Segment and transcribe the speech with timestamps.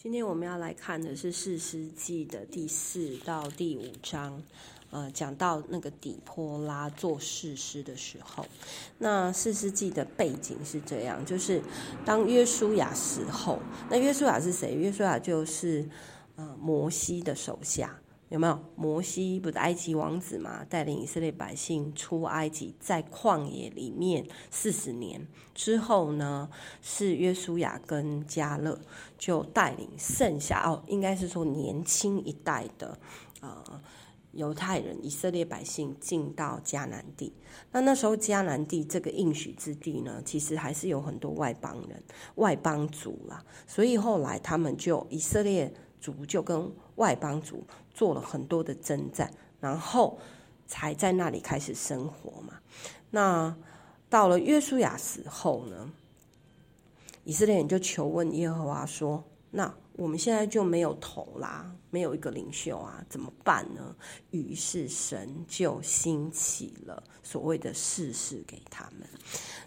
[0.00, 4.40] 今天我们要来看的是《四世纪》的第四到第五章，
[4.92, 8.46] 呃，讲到那个底波拉做士师的时候，
[8.98, 11.60] 那《四世纪》的背景是这样，就是
[12.04, 13.58] 当约书亚死后，
[13.90, 14.72] 那约书亚是谁？
[14.74, 15.84] 约书亚就是
[16.36, 17.98] 呃摩西的手下。
[18.28, 20.64] 有没有摩西不是埃及王子嘛？
[20.64, 26.50] 带领以色列百姓出埃及，在旷野里面四十年之后呢，
[26.82, 28.78] 是约书亚跟迦勒
[29.16, 32.98] 就带领剩下哦，应该是说年轻一代的
[33.40, 33.80] 呃
[34.32, 37.32] 犹太人以色列百姓进到迦南地。
[37.72, 42.02] 那那时候迦南地这个应许之地呢，其实还是有很多外邦人、
[42.34, 50.18] 外邦族啦，所以后来他们就以色列族就跟外邦族做了很多的征战，然后
[50.66, 52.54] 才在那里开始生活嘛。
[53.10, 53.54] 那
[54.08, 55.90] 到了约书亚死后呢，
[57.24, 63.94] 以色列人就求问耶和华说：“那我们现在就没有头啦，没有一个领袖啊，怎么办呢？”
[64.30, 69.08] 于是神就兴起了所谓的士师给他们。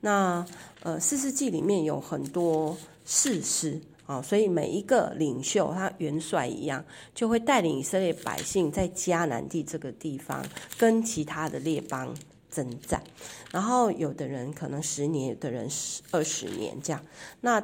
[0.00, 0.44] 那
[0.82, 3.80] 呃，士师记里面有很多士师。
[4.06, 10.44] 哦，所以每一个领袖，他元帅一样，就会带领以色列百姓在迦南地这个地方
[10.78, 12.14] 跟其他的列邦
[12.50, 13.02] 征战。
[13.50, 17.02] 然后有的人可能十年，有的人十二十年这样。
[17.40, 17.62] 那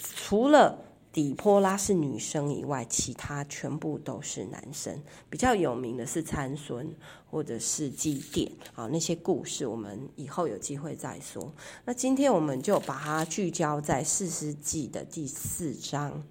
[0.00, 0.76] 除了
[1.16, 5.02] 底波拉是女生以外，其他全部都是男生。
[5.30, 6.94] 比较有名的是参孙，
[7.30, 11.50] 或者是基甸啊，那些故事我们以后有机会再说。
[11.86, 16.22] 那今天我们就把它聚焦在士师记的第四章，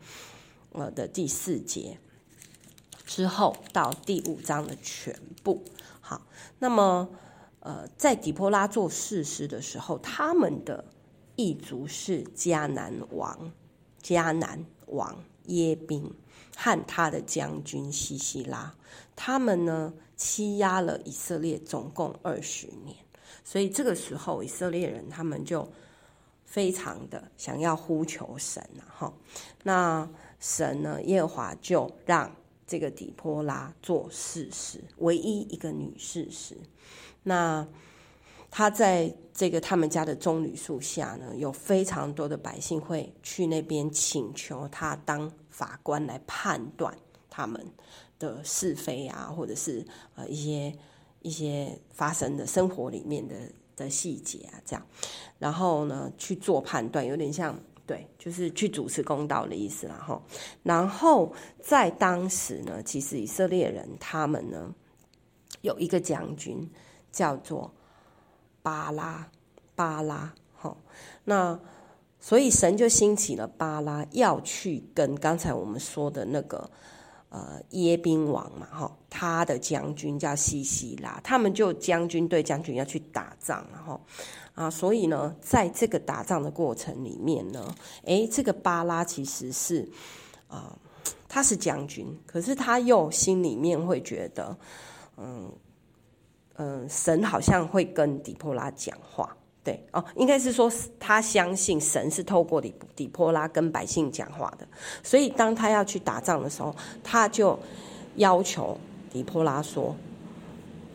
[0.74, 1.98] 呃的第四节
[3.08, 5.64] 之后到第五章的全部。
[6.00, 6.22] 好，
[6.60, 7.10] 那么
[7.62, 10.86] 呃，在底波拉做士师的时候，他们的
[11.36, 13.52] 异族是迦南王，
[14.06, 14.64] 迦南。
[14.90, 15.18] 王
[15.48, 16.14] 耶宾
[16.56, 18.76] 和他的将军西西拉，
[19.16, 22.96] 他们呢欺压了以色列总共二十年，
[23.44, 25.68] 所以这个时候以色列人他们就
[26.46, 29.12] 非常的想要呼求神了哈。
[29.64, 30.08] 那
[30.40, 32.34] 神呢，耶和华就让
[32.68, 36.56] 这个底波拉做士师，唯一一个女士师。
[37.24, 37.68] 那
[38.58, 46.98] 他在这个他们家的棕榈树下呢，有非常多的百姓会去那边请求他当法官来判断
[47.30, 47.62] 他们
[48.18, 50.74] 的是非啊，或者是呃一些
[51.22, 53.36] 一些发生的生活里面的
[53.76, 54.88] 的细节啊，这样，
[55.38, 60.24] 然后呢去做判断，有点像对，就是去主持公道的意思啦哈。
[60.64, 61.30] 然后
[61.62, 64.74] 在当时呢，其实以色列人他们呢
[65.60, 66.72] 有一个将军
[67.12, 67.70] 叫做。
[68.66, 69.28] 巴拉，
[69.76, 70.76] 巴拉，好，
[71.26, 71.60] 那
[72.20, 76.68] 所以神就兴起了巴拉，要去跟刚才我们说的那个
[77.30, 84.02] 呃耶宾王嘛，哈，他的将军叫西西拉，他们就将军对将军要去打仗，然后
[84.56, 87.64] 啊，所以呢，在这个打仗的过程里面呢，
[88.06, 89.88] 诶，这个巴拉其实是
[90.48, 90.76] 啊、
[91.30, 94.58] 他是将军，可是他又心里面会觉得，
[95.18, 95.54] 嗯。
[96.58, 104.66] 嗯，神好像会跟底波拉讲话，对哦，应该是说他相信神是透过底底波拉跟百姓讲话的，
[105.04, 106.74] 所以当他要去打仗的时候，
[107.04, 107.60] 他就
[108.16, 108.78] 要求
[109.12, 109.94] 底波拉说：“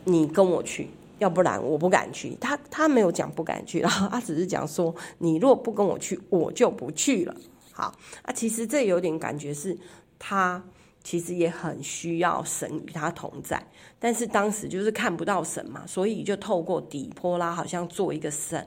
[0.04, 0.88] 你跟我去，
[1.18, 7.36] 要不然我不敢去。”他他没有讲不敢去，然 后他只是讲说：“你若不跟我去，我就不去了。”
[7.72, 9.76] 好，啊，其实这有点感觉是
[10.18, 10.62] 他。
[11.02, 13.62] 其实也很需要神与他同在，
[13.98, 18.66] 但是当时就是看不到神嘛，所以就透过底波拉，好像做一个神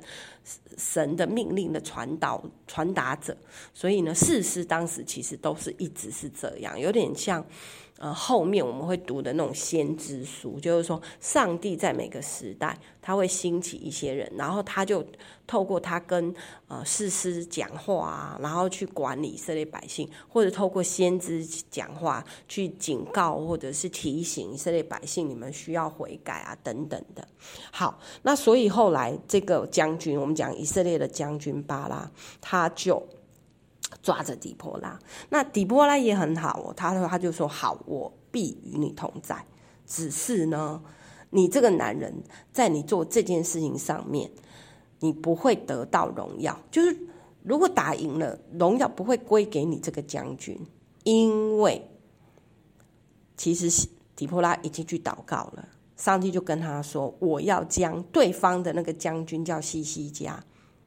[0.77, 3.37] 神的命令的传导传达者。
[3.73, 7.45] 所以呢，士师当时其实都是一直是这样，有点像。
[8.03, 15.01] 呃，后面我们会读的那种先知书，就是说，上帝在每个时代，他会兴起一些人，然后他就
[15.47, 16.35] 透过他跟
[16.67, 27.25] 呃士师讲话啊，然后去管理以色列百姓，或者透过先知讲话去警告或者是提醒以色列百姓，你们需要悔改啊等等的。
[27.71, 32.11] 好，那所以后来这个将军，我们讲以色列的将军巴拉，
[32.41, 33.01] 他就。
[34.01, 34.99] 抓着底波拉，
[35.29, 36.73] 那底波拉也很好哦。
[36.75, 39.45] 他说，他就说：“好，我必与你同在。
[39.85, 40.81] 只是呢，
[41.29, 44.31] 你这个男人在你做这件事情上面，
[44.99, 46.57] 你不会得到荣耀。
[46.71, 46.97] 就是
[47.43, 50.57] 如果打赢了，荣耀不会归给你这个将军，
[51.03, 51.89] 因为
[53.35, 55.67] 其实底波拉已经去祷告了，
[55.97, 60.41] 上帝就跟他说：我要将对方的那个将军叫西西家，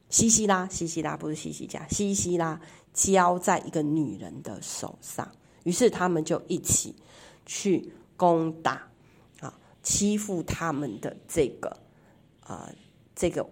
[0.09, 2.59] 西西拉，西西拉不是西西家，西西拉。”
[2.93, 5.31] 交在一个女人的手上，
[5.65, 6.95] 于是他们就一起
[7.45, 8.87] 去攻打
[9.39, 11.69] 啊，欺负他们的这个
[12.39, 12.73] 啊、呃、
[13.15, 13.47] 这个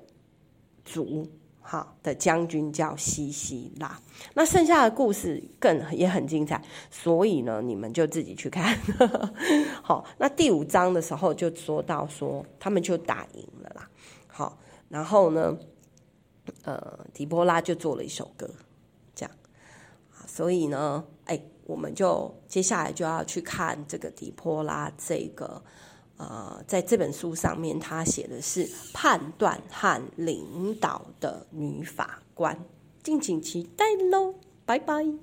[0.84, 1.30] 族。
[1.68, 4.00] 哈的将军叫西西拉，
[4.36, 8.78] 那剩下的故事更也很精彩，所以呢，你们就自己去看。
[9.82, 13.90] 好，那第五章的时候就说到说他们就打赢了啦。
[14.28, 14.60] 好，
[14.90, 15.58] 然后呢，
[16.66, 18.50] 呃，迪波拉就做了一首歌，
[19.16, 19.36] 这样。
[20.28, 25.64] 所以呢，哎，我们就接下来就要去看这个迪波拉这个。
[26.18, 32.58] 呃，在这本书上面，他写的是判断和领导的女法官，
[33.04, 34.36] 敬请期待喽，
[34.66, 35.16] 拜拜。